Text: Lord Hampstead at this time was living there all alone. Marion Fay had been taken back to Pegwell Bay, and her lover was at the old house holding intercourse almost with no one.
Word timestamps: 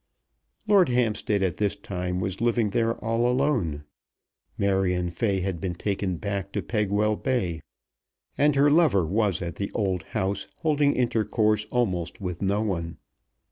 Lord 0.67 0.89
Hampstead 0.89 1.43
at 1.43 1.57
this 1.57 1.75
time 1.75 2.19
was 2.19 2.41
living 2.41 2.71
there 2.71 2.95
all 3.05 3.29
alone. 3.29 3.83
Marion 4.57 5.11
Fay 5.11 5.41
had 5.41 5.61
been 5.61 5.75
taken 5.75 6.17
back 6.17 6.51
to 6.53 6.63
Pegwell 6.63 7.15
Bay, 7.15 7.61
and 8.35 8.55
her 8.55 8.71
lover 8.71 9.05
was 9.05 9.43
at 9.43 9.57
the 9.57 9.71
old 9.73 10.01
house 10.17 10.47
holding 10.63 10.95
intercourse 10.95 11.65
almost 11.65 12.19
with 12.19 12.41
no 12.41 12.61
one. 12.63 12.97